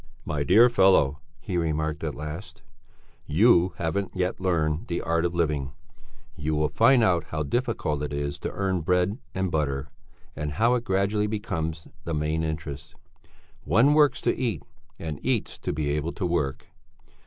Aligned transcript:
"My 0.25 0.41
dear 0.41 0.67
fellow," 0.67 1.19
he 1.39 1.57
remarked 1.57 2.03
at 2.03 2.15
last, 2.15 2.63
"you 3.27 3.73
haven't 3.75 4.15
yet 4.15 4.39
learned 4.39 4.87
the 4.87 4.99
art 4.99 5.25
of 5.25 5.35
living; 5.35 5.73
you 6.35 6.55
will 6.55 6.69
find 6.69 7.03
out 7.03 7.25
how 7.25 7.43
difficult 7.43 8.01
it 8.01 8.11
is 8.11 8.39
to 8.39 8.51
earn 8.51 8.81
bread 8.81 9.19
and 9.35 9.51
butter, 9.51 9.89
and 10.35 10.53
how 10.53 10.73
it 10.73 10.85
gradually 10.85 11.27
becomes 11.27 11.87
the 12.03 12.15
main 12.15 12.41
interest. 12.43 12.95
One 13.63 13.93
works 13.93 14.21
to 14.21 14.35
eat 14.35 14.63
and 14.97 15.19
eats 15.23 15.59
to 15.59 15.71
be 15.71 15.91
able 15.91 16.13
to 16.13 16.25
work. 16.25 16.65